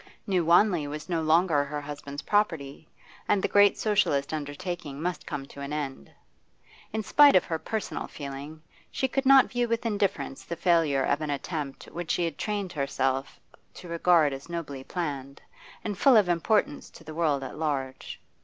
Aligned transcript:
New 0.25 0.43
Wanley 0.43 0.87
was 0.87 1.09
no 1.09 1.21
longer 1.21 1.63
her 1.63 1.79
husband's 1.81 2.23
property, 2.23 2.87
and 3.27 3.39
the 3.43 3.47
great 3.47 3.77
Socialist 3.77 4.33
undertaking 4.33 4.99
must 4.99 5.27
come 5.27 5.45
to 5.45 5.61
an 5.61 5.71
end. 5.71 6.09
In 6.91 7.03
spite 7.03 7.35
of 7.35 7.45
her 7.45 7.59
personal 7.59 8.07
feeling, 8.07 8.63
she 8.89 9.07
could 9.07 9.27
not 9.27 9.51
view 9.51 9.67
with 9.67 9.85
indifference 9.85 10.43
the 10.43 10.55
failure 10.55 11.03
of 11.03 11.21
an 11.21 11.29
attempt 11.29 11.83
which 11.85 12.09
she 12.09 12.25
had 12.25 12.39
trained 12.39 12.73
herself 12.73 13.39
to 13.75 13.87
regard 13.87 14.33
as 14.33 14.49
nobly 14.49 14.83
planned, 14.83 15.39
and 15.83 15.95
full 15.95 16.17
of 16.17 16.27
importance 16.29 16.89
to 16.89 17.03
the 17.03 17.13
world 17.13 17.43
at 17.43 17.59
large. 17.59 18.19